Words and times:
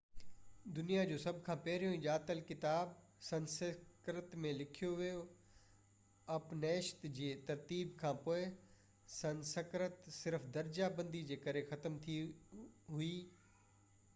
دنيا 0.75 1.01
جو 1.09 1.17
سڀ 1.23 1.41
کان 1.47 1.59
پهريون 1.65 1.91
ڄاتل 2.05 2.39
ڪتاب 2.51 2.93
سنسڪرت 3.25 4.31
۾ 4.45 4.53
لکيو 4.61 4.89
ويو 5.01 5.19
اپنيشد 6.37 7.05
جي 7.19 7.29
ترتيب 7.51 7.93
کانپوءِ 8.05 8.49
سنسڪرت 9.19 10.11
صرف 10.19 10.51
درجا 10.59 10.91
بندي 11.03 11.25
جي 11.33 11.39
ڪري 11.47 11.65
ختم 11.71 12.03
ٿي 12.09 12.17
وئي 12.99 13.13